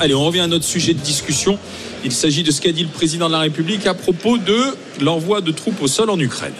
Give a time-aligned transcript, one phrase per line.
[0.00, 1.58] Allez, on revient à notre sujet de discussion.
[2.04, 5.40] Il s'agit de ce qu'a dit le président de la République à propos de l'envoi
[5.40, 6.52] de troupes au sol en Ukraine.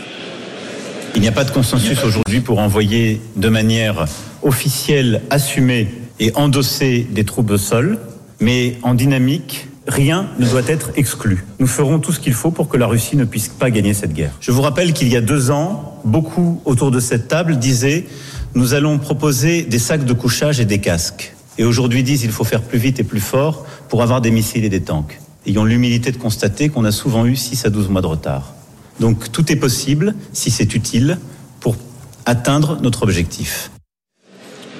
[1.14, 4.06] Il n'y a pas de consensus aujourd'hui pour envoyer de manière
[4.42, 5.88] officielle, assumée
[6.20, 7.98] et endossée des troupes au sol,
[8.40, 11.44] mais en dynamique, rien ne doit être exclu.
[11.58, 14.12] Nous ferons tout ce qu'il faut pour que la Russie ne puisse pas gagner cette
[14.12, 14.32] guerre.
[14.40, 18.06] Je vous rappelle qu'il y a deux ans, beaucoup autour de cette table disaient
[18.54, 21.34] nous allons proposer des sacs de couchage et des casques.
[21.58, 24.64] Et aujourd'hui disent il faut faire plus vite et plus fort pour avoir des missiles
[24.64, 25.20] et des tanks.
[25.46, 28.54] Ayons l'humilité de constater qu'on a souvent eu 6 à 12 mois de retard.
[29.00, 31.18] Donc tout est possible si c'est utile
[31.60, 31.76] pour
[32.26, 33.71] atteindre notre objectif.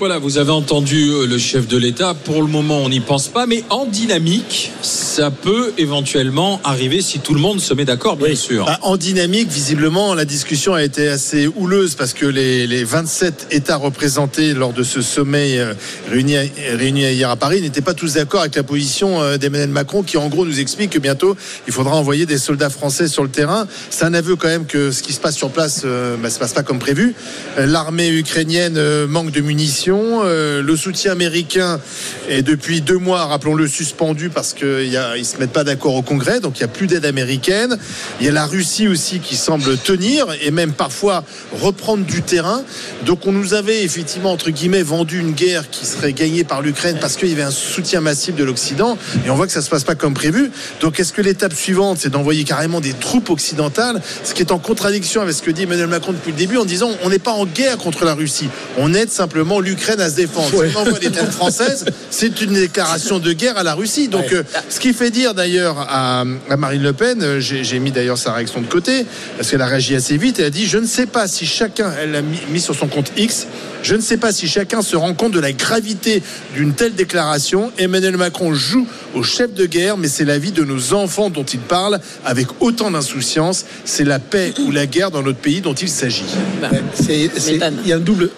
[0.03, 2.13] Voilà, vous avez entendu euh, le chef de l'État.
[2.13, 7.21] Pour le moment, on n'y pense pas, mais en dynamique, ça peut éventuellement arriver si
[7.21, 8.65] tout le monde se met d'accord, bien sûr.
[8.67, 13.47] Ah, en dynamique, visiblement, la discussion a été assez houleuse parce que les, les 27
[13.53, 15.73] États représentés lors de ce sommet euh,
[16.11, 16.35] réuni,
[16.77, 20.17] réuni hier à Paris n'étaient pas tous d'accord avec la position euh, d'Emmanuel Macron qui,
[20.17, 21.37] en gros, nous explique que bientôt,
[21.69, 23.69] il faudra envoyer des soldats français sur le terrain.
[23.91, 26.41] C'est un aveu quand même que ce qui se passe sur place ne bah, se
[26.41, 27.15] passe pas comme prévu.
[27.57, 29.92] L'armée ukrainienne manque de munitions.
[29.93, 31.81] Euh, le soutien américain
[32.29, 36.41] est depuis deux mois, rappelons-le, suspendu parce qu'ils ne se mettent pas d'accord au Congrès,
[36.41, 37.77] donc il n'y a plus d'aide américaine.
[38.21, 41.25] Il y a la Russie aussi qui semble tenir et même parfois
[41.61, 42.63] reprendre du terrain.
[43.05, 46.99] Donc on nous avait effectivement, entre guillemets, vendu une guerre qui serait gagnée par l'Ukraine
[47.01, 49.65] parce qu'il y avait un soutien massif de l'Occident et on voit que ça ne
[49.65, 50.51] se passe pas comme prévu.
[50.81, 54.59] Donc est-ce que l'étape suivante, c'est d'envoyer carrément des troupes occidentales, ce qui est en
[54.59, 57.33] contradiction avec ce que dit Emmanuel Macron depuis le début en disant on n'est pas
[57.33, 58.49] en guerre contre la Russie,
[58.79, 60.49] on aide simplement l'Ukraine à se défendre.
[60.49, 64.09] Si on envoie des troupes françaises, c'est une déclaration de guerre à la Russie.
[64.09, 66.25] Donc, euh, ce qui fait dire d'ailleurs à,
[66.57, 69.05] Marine Le Pen, euh, j'ai mis d'ailleurs sa réaction de côté,
[69.37, 71.93] parce qu'elle a réagi assez vite, elle a dit Je ne sais pas si chacun,
[72.01, 73.47] elle l'a mis, sur son compte X,
[73.83, 76.23] je ne sais pas si chacun se rend compte de la gravité
[76.55, 77.73] d'une telle déclaration.
[77.79, 81.45] Emmanuel Macron joue au chef de guerre, mais c'est la vie de nos enfants dont
[81.45, 83.65] il parle avec autant d'insouciance.
[83.85, 86.25] C'est la paix ou la guerre dans notre pays dont il s'agit.
[86.61, 86.71] Bah,
[87.09, 88.31] il y a un double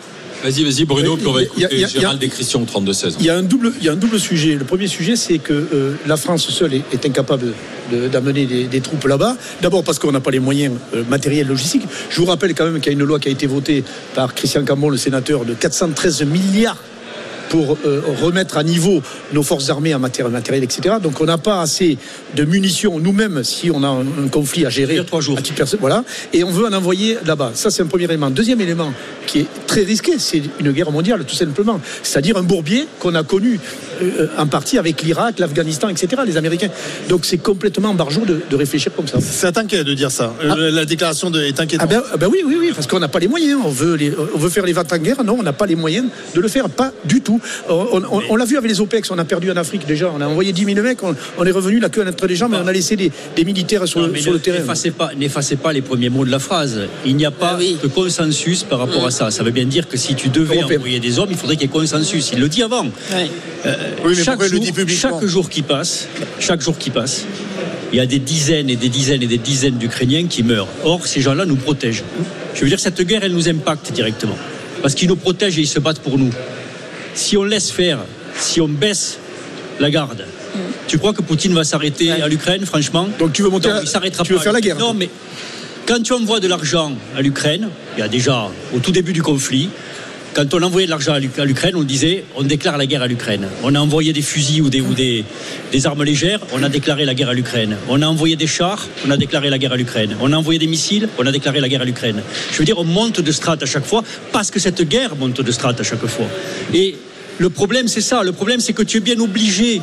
[0.44, 3.15] Vas-y, vas-y, Bruno, puis on va écouter Gérald Descritions au 32-16.
[3.19, 4.56] Il y, a un double, il y a un double sujet.
[4.56, 7.55] Le premier sujet, c'est que euh, la France seule est, incapable
[8.12, 9.38] d'amener des, troupes là-bas.
[9.62, 11.84] D'abord parce qu'on n'a pas les moyens euh, matériels, logistiques.
[12.10, 13.84] Je vous rappelle quand même qu'il y a une loi qui a été votée
[14.15, 16.77] par Christian Cambon, le sénateur, de 413 milliards
[17.54, 19.00] pour euh, remettre à niveau
[19.32, 20.97] nos forces armées en matière matérielle, etc.
[21.00, 21.98] Donc on n'a pas assez
[22.34, 24.97] de munitions nous-mêmes si on a un, conflit à gérer.
[24.97, 25.38] Il trois jours.
[25.78, 26.03] voilà.
[26.32, 27.53] Et on veut en envoyer là-bas.
[27.54, 28.28] Ça, c'est un premier élément.
[28.28, 28.92] Deuxième élément
[29.28, 31.81] qui est très risqué, c'est une guerre mondiale, tout simplement.
[32.03, 33.60] C'est-à-dire un bourbier qu'on a connu
[34.03, 36.69] euh, en partie avec l'Irak, l'Afghanistan, etc., les Américains.
[37.09, 39.19] Donc c'est complètement barjot de, réfléchir comme ça.
[39.21, 40.32] C'est inquiet de dire ça.
[40.43, 40.71] Euh, ah.
[40.71, 41.88] La déclaration de, est inquiétante.
[41.91, 43.60] Ah ben, ah ben, oui, oui, oui, parce qu'on n'a pas les moyens.
[43.65, 43.99] On veut,
[44.34, 45.22] on veut faire les ventes en guerre.
[45.25, 46.69] Non, on n'a pas les moyens de le faire.
[46.69, 47.41] Pas du tout.
[47.69, 50.10] On, l'a vu avec les OPEX, on a perdu en Afrique déjà.
[50.15, 52.59] On a envoyé 10 000 mecs, on, est revenu la queue entre les jambes, mais
[52.62, 53.10] on a laissé des,
[53.44, 54.59] militaires sur, le terrain.
[55.16, 56.81] N'effacez pas, les premiers mots de la phrase.
[57.04, 59.31] Il n'y a pas ah de consensus par rapport à ça.
[59.31, 61.71] Ça veut bien dire que si tu devais envoyer des hommes, il faudrait qu'il y
[61.71, 62.31] ait consensus.
[62.33, 62.87] Il le dit avant.
[63.66, 63.75] Euh,
[64.05, 66.09] oui, mais chaque, jour, le dit chaque jour qui passe,
[66.41, 67.25] chaque jour qui passe,
[67.93, 70.69] il y a des dizaines et des dizaines et des dizaines d'Ukrainiens qui meurent.
[70.83, 72.05] Or, ces gens-là nous protègent.
[72.55, 74.37] Je veux dire, cette guerre, elle nous impacte directement.
[74.83, 76.31] Parce qu'ils nous protègent et ils se battent pour nous
[77.15, 78.00] si on laisse faire,
[78.39, 79.19] si on baisse
[79.81, 80.25] la garde,
[80.87, 83.09] tu crois que Poutine va s'arrêter à l'Ukraine, franchement?
[83.19, 85.09] Donc tu veux monter il s'arrêtera tu veux faire la guerre Non, mais
[85.87, 89.22] quand tu envoies de l'argent à l'Ukraine, il y a déjà au tout début du
[89.22, 89.71] conflit,
[90.34, 93.49] quand on envoyait de l'argent à l'Ukraine, on disait on déclare la guerre à l'Ukraine.
[93.62, 95.25] On a envoyé des fusils ou, des,
[95.84, 97.77] armes légères, on a déclaré la guerre à l'Ukraine.
[97.89, 100.17] On a envoyé des chars, on a déclaré la guerre à l'Ukraine.
[100.21, 102.21] On a envoyé des missiles, on a déclaré la guerre à l'Ukraine.
[102.50, 104.03] Je veux dire, on monte de strate à chaque fois
[104.33, 106.27] parce que cette guerre monte de strate à chaque fois.
[106.75, 106.97] Et
[107.39, 108.25] le problème, c'est ça.
[108.25, 109.81] Le problème, c'est que tu es bien obligé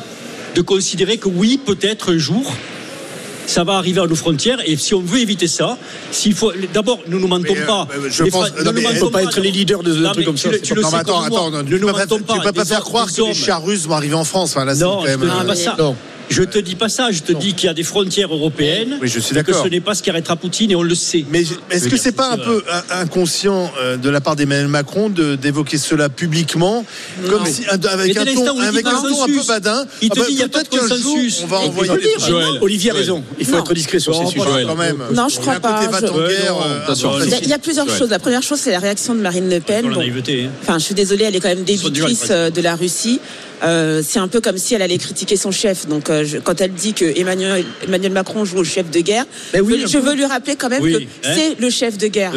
[0.54, 2.54] de considérer que oui, peut-être un jour,
[3.46, 4.58] ça va arriver à nos frontières.
[4.66, 5.78] Et si on veut éviter ça,
[6.10, 7.88] s'il faut, d'abord, nous ne nous mentons euh, pas.
[8.08, 10.50] je pense, ne nous mentons pas être les leaders de trucs comme ça.
[10.62, 13.64] Tu, le sais attends, attends, ne tu ne peux pas faire croire que les chars
[13.64, 14.50] russes vont arriver en France.
[14.50, 15.76] Enfin, là, non, quand même, pas ça.
[16.32, 18.98] Je te dis pas ça, je te dis qu'il y a des frontières européennes.
[19.00, 21.24] Oui, je suis Que ce n'est pas ce qui arrêtera Poutine et on le sait.
[21.30, 25.78] Mais est-ce que c'est pas un peu inconscient euh, de la part d'Emmanuel Macron d'évoquer
[25.78, 26.84] cela publiquement,
[27.28, 30.26] comme si, avec, un ton, avec un ton, un peu badin Il te ah bah,
[30.28, 31.40] dit il y a pas de consensus.
[31.42, 31.92] On va envoyer
[32.60, 33.22] Olivier a raison.
[33.38, 34.64] Il faut être discret sur ces sujets.
[34.66, 35.02] Quand même.
[35.12, 35.82] Non, je crois pas.
[35.82, 38.10] Euh, il y a plusieurs choses.
[38.10, 39.86] La première chose, c'est la réaction de Marine Le Pen.
[39.86, 40.48] Hein.
[40.62, 43.20] Enfin, je suis désolée, elle est quand même débitrice euh, de la Russie.
[43.62, 45.86] Euh, c'est un peu comme si elle allait critiquer son chef.
[45.86, 49.64] Donc, euh, quand elle dit que Emmanuel, Emmanuel, Macron joue au chef de guerre, ben
[49.86, 51.06] je, veux lui rappeler quand même que hein.
[51.22, 52.32] c'est le chef de guerre.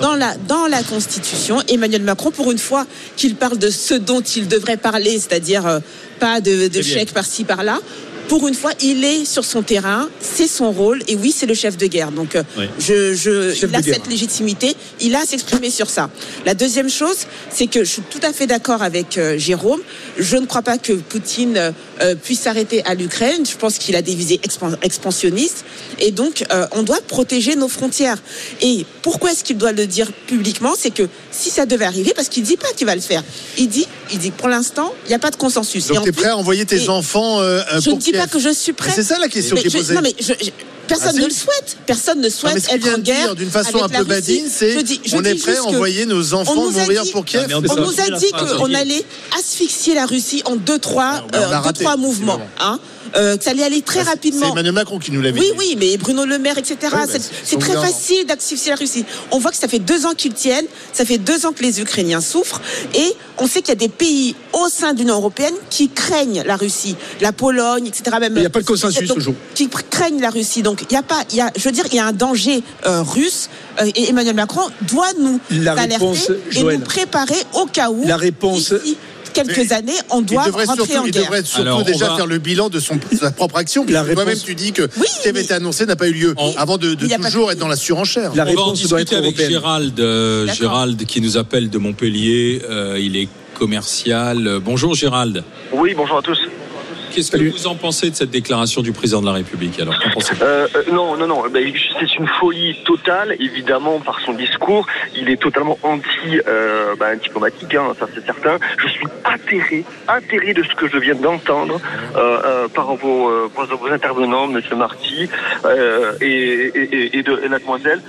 [0.00, 2.86] dans, la, dans la Constitution, Emmanuel Macron, pour une fois
[3.16, 5.78] qu'il parle de ce dont il devrait parler, c'est-à-dire euh,
[6.18, 7.80] pas de, de chèques par-ci par-là
[8.28, 11.54] pour une fois, il est sur son terrain, c'est son rôle, et oui, c'est le
[11.54, 12.12] chef de guerre.
[12.12, 12.42] Donc, euh,
[12.78, 16.10] je, je il a cette légitimité, il a à s'exprimer sur ça.
[16.46, 19.80] La deuxième chose, c'est que je suis tout à fait d'accord avec euh, Jérôme.
[20.18, 23.44] Je ne crois pas que Poutine euh, puisse s'arrêter à l'Ukraine.
[23.44, 24.40] Je pense qu'il a des visées
[24.82, 25.64] expansionnistes,
[25.98, 28.18] et donc on doit protéger nos frontières.
[28.60, 30.74] Et pourquoi est-ce qu'il doit le dire publiquement?
[30.78, 33.22] C'est que si ça devait arriver, parce qu'il dit pas qu'il va le faire,
[33.58, 35.88] il dit, il dit pour l'instant, il n'y a pas de consensus.
[35.88, 37.40] Donc, tu es prêt à envoyer tes enfants
[37.84, 38.92] pour pas que je suis prêt.
[38.94, 39.94] C'est ça la question qui est posée.
[39.94, 40.14] Non, mais
[40.92, 41.76] personne ah, ne le souhaite.
[41.86, 43.34] Personne ne souhaite être en guerre.
[43.34, 44.76] D'une façon un peu badine, c'est
[45.14, 47.46] on est prêt à envoyer nos enfants mourir pour Kiev.
[47.54, 49.04] On nous a dit qu'on allait
[49.38, 52.40] asphyxier la Russie en deux, trois, euh, deux, trois mouvements.
[52.60, 52.78] Hein
[53.16, 54.46] euh, que ça allait aller très rapidement.
[54.46, 55.46] C'est Emmanuel Macron qui nous l'avait dit.
[55.50, 56.76] Oui, oui, mais Bruno Le Maire, etc.
[57.44, 59.04] c'est très facile d'activer la Russie.
[59.30, 61.80] On voit que ça fait deux ans qu'ils tiennent, ça fait deux ans que les
[61.80, 62.60] Ukrainiens souffrent,
[62.94, 63.12] et
[63.42, 66.56] on sait qu'il y a des pays au sein de l'Union européenne qui craignent la
[66.56, 68.16] Russie, la Pologne, etc.
[68.20, 69.34] Même, il n'y a pas de consensus toujours.
[69.54, 70.62] Qui craignent la Russie.
[70.62, 72.12] Donc il y a pas, il y a, je veux dire, il y a un
[72.12, 73.50] danger euh, russe,
[73.80, 76.04] euh, et Emmanuel Macron doit nous alerter
[76.54, 78.06] et nous préparer au cas où.
[78.06, 78.72] La réponse
[79.32, 81.06] quelques années, on doit rentrer en guerre.
[81.06, 83.84] Il devrait surtout déjà faire le bilan de, son, sa propre action.
[83.84, 86.94] Toi-même, tu dis que ce qui avait été annoncé n'a pas eu lieu avant de,
[86.94, 88.32] toujours être dans la surenchère.
[88.34, 92.62] La on va en discuter avec Gérald, euh, Gérald qui nous appelle de Montpellier.
[92.68, 94.58] Euh, il est commercial.
[94.62, 95.44] Bonjour Gérald.
[95.72, 96.38] Oui, bonjour à tous.
[97.12, 99.94] Qu'est-ce que vous en pensez de cette déclaration du président de la République alors
[100.40, 101.42] euh, euh, Non, non, non.
[101.50, 104.86] Ben, c'est une folie totale, évidemment, par son discours.
[105.14, 108.58] Il est totalement anti, euh, ben, hein, ça c'est certain.
[108.78, 111.80] Je suis atterré, atterré de ce que je viens d'entendre
[112.16, 115.28] euh, par vos, vos, intervenants, Monsieur Marty
[116.20, 118.00] et, et, de la demoiselle.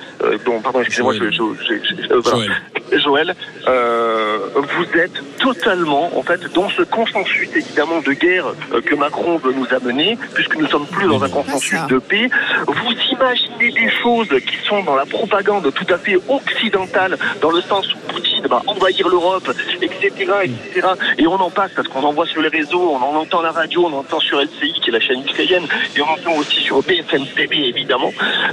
[0.45, 3.35] dont, pardon, excusez-moi, je, je, Joël.
[3.65, 8.53] vous êtes totalement, en fait, dans ce consensus évidemment de guerre
[8.85, 12.29] que Macron veut nous amener, puisque nous sommes plus dans un consensus de paix.
[12.67, 17.61] Vous imaginez des choses qui sont dans la propagande tout à fait occidentale, dans le
[17.61, 19.51] sens où Poutine va envahir l'Europe,
[19.81, 20.11] etc.,
[20.43, 20.87] etc.
[21.17, 23.43] Et on en passe parce qu'on en voit sur les réseaux, on en entend à
[23.43, 26.61] la radio, on entend sur LCI, qui est la chaîne ukrainienne, et on entend aussi
[26.61, 28.11] sur BFM TV, évidemment.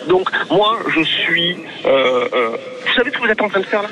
[0.09, 1.57] Donc, moi, je suis...
[1.85, 2.57] Euh, euh,
[2.87, 3.89] vous savez ce que vous êtes en train de faire là?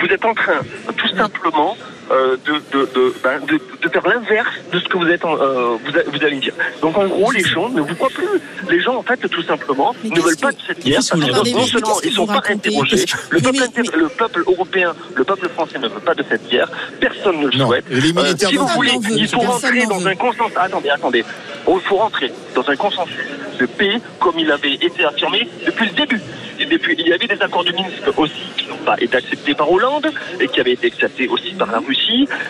[0.00, 0.60] Vous êtes en train,
[0.96, 1.76] tout simplement,
[2.12, 5.92] euh, de, de, ben, de, de, faire l'inverse de ce que vous êtes euh, vous,
[6.12, 6.52] vous, allez dire.
[6.82, 8.28] Donc en gros, les gens ne vous croient plus.
[8.68, 10.96] Les gens, en fait, tout simplement, ne veulent pas de cette guerre.
[10.96, 15.24] Parce que non seulement ils ne sont pas interrogés, le peuple, le peuple européen, le
[15.24, 16.70] peuple français ne veut pas de cette guerre.
[17.00, 17.84] Personne ne le souhaite.
[17.88, 20.56] Les euh, si vous voulez, il faut rentrer dans un consensus.
[20.56, 21.24] Attendez, attendez.
[21.66, 23.16] Il faut rentrer dans un consensus
[23.58, 26.20] de paix comme il avait été affirmé depuis le début.
[26.58, 29.54] Et depuis, il y avait des accords de Minsk aussi qui n'ont pas été acceptés
[29.54, 30.08] par Hollande
[30.40, 32.01] et qui avaient été acceptés aussi par la Russie.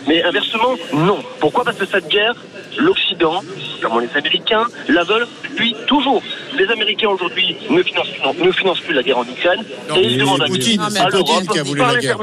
[0.07, 1.19] Mais inversement, non.
[1.41, 1.65] Pourquoi?
[1.65, 2.35] Parce que cette guerre,
[2.79, 3.43] l'Occident,
[3.83, 6.23] comme les Américains, la veulent depuis toujours.
[6.57, 8.09] Les Américains aujourd'hui ne financent,
[8.39, 9.65] ne financent plus la guerre en Ukraine
[9.97, 12.19] et ils demandent Poutine, à Poutine qui a voulu la guerre.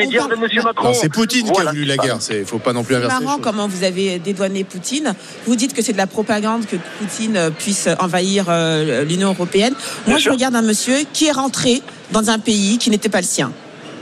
[0.94, 2.20] C'est Poutine qui a voulu la guerre.
[2.30, 3.16] Il ne faut pas non plus inverser.
[3.18, 5.16] C'est marrant comment vous avez dédouané Poutine.
[5.46, 9.74] Vous dites que c'est de la propagande que Poutine puisse envahir euh, l'Union européenne.
[10.08, 11.82] Moi, je regarde un monsieur qui est rentré
[12.12, 13.52] dans un pays qui n'était pas le sien.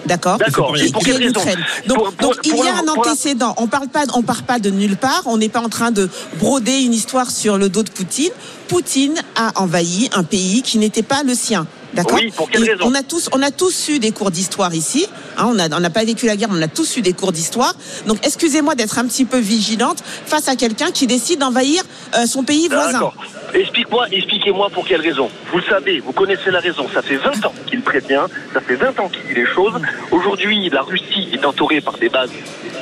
[0.07, 0.38] D'accord.
[0.38, 0.74] D'accord.
[0.74, 1.63] Qui, est l'Ukraine.
[1.88, 3.54] Donc, donc il y a un antécédent.
[3.57, 5.24] On parle pas, on part pas de nulle part.
[5.25, 8.31] On n'est pas en train de broder une histoire sur le dos de Poutine.
[8.68, 11.68] Poutine a envahi un pays qui n'était pas le sien.
[11.94, 14.73] D'accord oui, pour quelle raison on a tous, on a tous eu des cours d'histoire
[14.76, 15.07] ici.
[15.37, 17.14] Hein, on n'a on n'a pas vécu la guerre, mais on a tous eu des
[17.14, 17.73] cours d'histoire.
[18.06, 21.83] Donc, excusez-moi d'être un petit peu vigilante face à quelqu'un qui décide d'envahir
[22.16, 23.11] euh, son pays voisin.
[23.54, 25.30] Explique-moi, expliquez-moi pour quelle raison.
[25.51, 26.87] Vous le savez, vous connaissez la raison.
[26.94, 29.80] Ça fait 20 ans qu'il prévient, ça fait 20 ans qu'il dit les choses.
[30.11, 32.31] Aujourd'hui, la Russie est entourée par des bases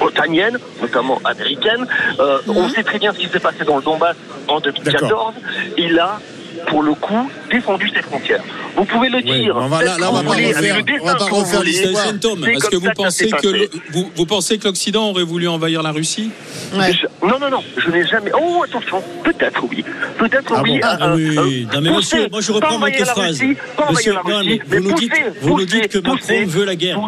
[0.01, 1.87] otaniennes, notamment américaines.
[2.19, 4.15] Euh, on sait très bien ce qui s'est passé dans le Donbass
[4.47, 5.33] en 2014.
[5.77, 6.19] Il a
[6.67, 8.43] pour le coup, défendu ses frontières.
[8.75, 9.55] Vous pouvez le dire.
[9.55, 11.61] on va, là, on va pas refaire, on va pas refaire.
[11.61, 16.31] Est-ce que vous pensez que, vous, vous, pensez que l'Occident aurait voulu envahir la Russie?
[16.73, 16.91] Ouais.
[17.23, 17.63] Non, non, non.
[17.77, 18.31] Je n'ai jamais.
[18.33, 19.01] Oh, attention.
[19.23, 19.83] Peut-être oui.
[20.17, 20.79] Peut-être ah oui.
[20.79, 21.37] Bon ah, euh, oui.
[21.37, 23.41] Euh, non, mais monsieur, moi je reprends votre phrase.
[23.89, 26.99] monsieur, non, mais vous, nous dites, vous nous dites que Macron veut la guerre.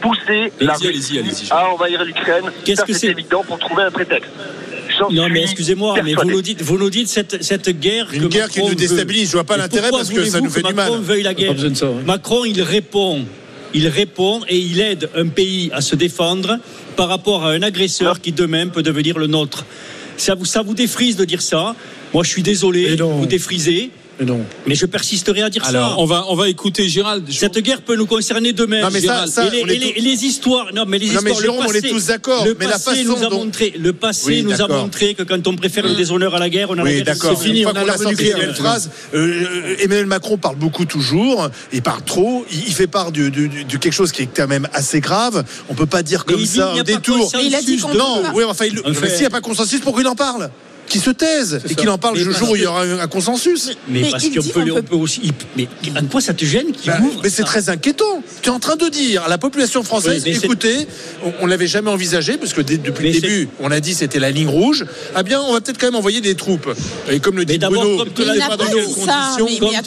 [0.00, 2.50] Pousser la Russie à envahir l'Ukraine.
[2.64, 4.30] Qu'est-ce que c'est évident pour trouver un prétexte.
[5.10, 8.08] Non, mais excusez-moi, mais vous nous dites, vous nous dites cette, cette guerre.
[8.12, 9.28] Une guerre qui nous déstabilise.
[9.28, 10.90] Je vois pas l'intérêt parce que ça nous fait du mal.
[10.90, 11.54] Macron veuille la guerre.
[12.06, 13.24] Macron, il répond.
[13.74, 16.58] Il répond et il aide un pays à se défendre
[16.94, 19.64] par rapport à un agresseur qui demain peut devenir le nôtre.
[20.18, 21.74] Ça vous, ça vous défrise de dire ça?
[22.12, 23.90] Moi, je suis désolé, vous défrisez.
[24.22, 24.40] Mais non.
[24.68, 25.94] Mais je persisterai à dire Alors, ça.
[25.98, 27.24] On va, on va écouter Gérald.
[27.32, 28.82] Cette guerre peut nous concerner demain.
[28.82, 30.72] Non, mais ça, ça, et, les, et les, histoires.
[30.72, 31.24] Non, mais les histoires.
[31.24, 32.44] Mais Jérôme, le passé, on est tous d'accord.
[32.44, 33.44] Le mais passé la façon nous a dont...
[33.44, 33.74] montré.
[33.76, 36.70] Le passé oui, nous a montré que quand on préfère le déshonneur à la guerre,
[36.70, 37.16] on a oui, la guerre.
[37.20, 37.66] C'est fini.
[37.66, 37.82] On a.
[37.82, 38.90] Une phrase.
[39.12, 41.50] Euh, Emmanuel Macron parle beaucoup toujours.
[41.72, 42.46] Il parle trop.
[42.52, 45.44] Il fait part de, quelque chose qui est quand même assez grave.
[45.68, 47.32] On peut pas dire comme ça un détour.
[47.42, 48.22] Il a dit non.
[48.34, 50.50] Oui, enfin, s'il n'y a pas consensus, pourquoi il en parle
[50.86, 53.70] qui se taisent et qui en parlent le jour où il y aura un consensus.
[53.88, 55.32] Mais, parce qu'on peut, on peut aussi.
[55.56, 58.22] Mais en quoi ça te gêne qui bah, Mais c'est très inquiétant.
[58.42, 60.86] Tu es en train de dire à la population française écoutez,
[61.40, 64.30] on, ne l'avait jamais envisagé parce que depuis le début, on a dit c'était la
[64.30, 64.84] ligne rouge.
[65.14, 66.68] Ah bien, on va peut-être quand même envoyer des troupes.
[67.10, 68.22] Et comme le dit Bruno, comme te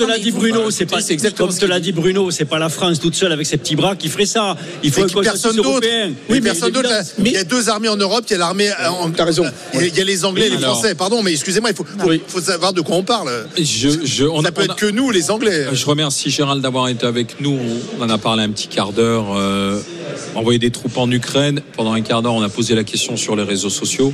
[0.03, 2.99] l'a dit Bruno, c'est pas exactement comme te l'a dit Bruno, c'est pas la France
[2.99, 4.55] toute seule avec ses petits bras qui ferait ça.
[4.83, 5.87] Il faut que personne d'autre.
[6.29, 6.89] Oui, personne d'autre.
[7.19, 8.25] Il y a deux armées en Europe.
[8.29, 8.71] Il y a l'armée.
[9.15, 9.45] T'as raison.
[9.73, 11.85] Il y a les Anglais, les Français pardon, mais excusez-moi, il faut,
[12.27, 13.29] faut, savoir de quoi on parle.
[13.57, 15.67] Je, on Ça peut être que nous, les Anglais.
[15.71, 17.57] Je remercie Gérald d'avoir été avec nous.
[17.97, 19.25] On en a parlé un petit quart d'heure.
[19.35, 19.79] Euh,
[20.35, 21.61] envoyer des troupes en Ukraine.
[21.75, 24.13] Pendant un quart d'heure, on a posé la question sur les réseaux sociaux.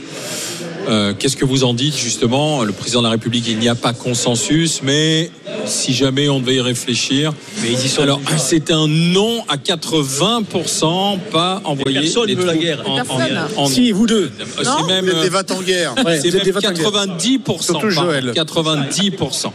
[0.89, 2.63] Euh, qu'est-ce que vous en dites justement?
[2.63, 5.29] Le président de la République, il n'y a pas consensus, mais
[5.65, 9.57] si jamais on devait y réfléchir, mais ils y sont alors c'est un non à
[9.57, 12.83] 80%, pas envoyer personne les veut la guerre.
[12.87, 15.95] En, en, en, si vous deux, c'est même, vous êtes des en guerre.
[16.21, 17.61] c'est même 90%.
[17.61, 18.31] Surtout Joël.
[18.33, 19.51] 90%.